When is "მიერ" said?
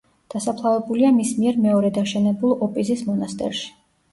1.41-1.61